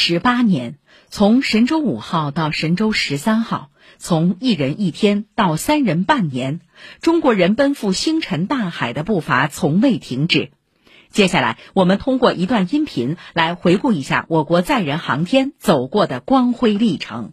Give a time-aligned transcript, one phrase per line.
[0.00, 0.76] 十八年，
[1.08, 6.60] 从神舟五号到神舟十三号，从一人一天到三人半年，
[7.00, 10.52] 中国人奔赴星辰大海的步伐从未停止。
[11.10, 17.32] 接下来，我们通过一段音频来回顾一下我国载人航天走过的光辉历程。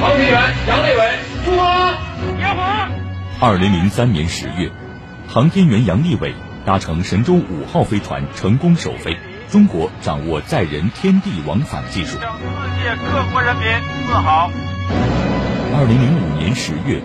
[0.00, 1.90] 航天员杨利伟，出发！
[2.38, 2.88] 你好。
[3.40, 4.72] 二零零三年十月，
[5.28, 6.34] 航天员杨利伟
[6.64, 9.14] 搭乘神舟五号飞船成功首飞。
[9.54, 12.42] 中国掌握载人天地往返技术，向世
[12.82, 13.64] 界各国人民
[14.04, 14.50] 自豪。
[15.78, 17.00] 二零零五年十月，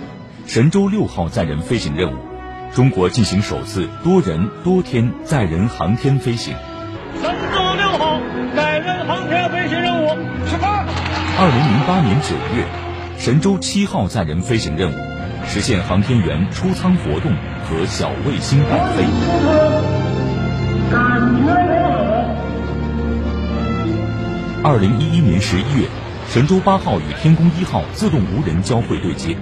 [0.47, 2.17] 神舟六号载人飞行任务，
[2.73, 6.55] 中国进行首次多人多天载人航天飞行。
[7.21, 8.19] 神舟六号
[8.55, 10.07] 载人航天飞行任务
[10.47, 10.87] 出发。
[11.37, 12.65] 二零零八年九月，
[13.19, 14.95] 神舟七号载人飞行任务，
[15.45, 17.31] 实现航天员出舱活动
[17.69, 19.03] 和小卫星伴飞。
[20.91, 21.78] 感觉。
[24.61, 25.87] 二零一一年十一月，
[26.27, 29.37] 神舟八号与天宫一号自动无人交会对接。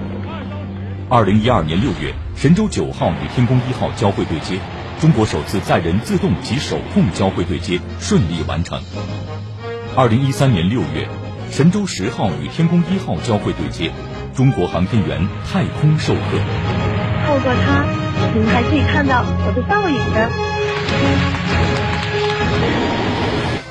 [1.10, 4.60] 二零一二年六月，神舟九号与天宫一号交会对接，
[5.00, 8.80] 中国首次载人自动及手控交会对接顺利完成。
[9.96, 11.08] 二零一三年六月，
[11.50, 13.92] 神舟十号与天宫一号交会对接，
[14.36, 16.20] 中国航天员太空授课。
[17.26, 17.86] 透过它，
[18.36, 21.37] 您还可以看到我的倒影的。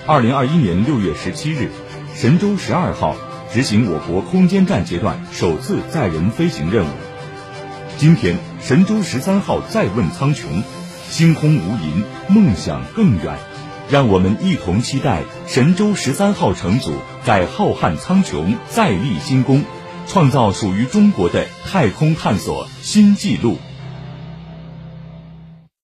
[0.08, 1.68] 二零二一年六月十七日，
[2.14, 3.16] 神舟十二号
[3.52, 6.90] 执行我国空间站阶段首次载人飞行任务。
[7.98, 10.62] 今天，神舟十三号再问苍穹，
[11.10, 13.36] 星空无垠，梦想更远。
[13.90, 19.64] 让我们一同期待神舟十三号乘组在浩瀚苍穹再立新功，
[20.06, 23.58] 创造属于中国的太空探索新纪录。